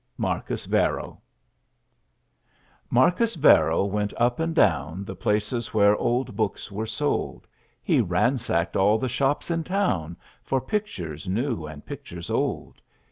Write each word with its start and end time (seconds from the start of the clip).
MARCUS 0.17 0.65
VARRO 0.65 1.19
Marcus 2.89 3.35
Varro 3.35 3.85
went 3.85 4.15
up 4.17 4.39
and 4.39 4.55
down 4.55 5.05
The 5.05 5.15
places 5.15 5.75
where 5.75 5.95
old 5.95 6.35
books 6.35 6.71
were 6.71 6.87
sold; 6.87 7.45
He 7.83 8.01
ransacked 8.01 8.75
all 8.75 8.97
the 8.97 9.07
shops 9.07 9.51
in 9.51 9.63
town 9.63 10.17
For 10.41 10.59
pictures 10.59 11.27
new 11.29 11.67
and 11.67 11.85
pictures 11.85 12.31
old. 12.31 12.81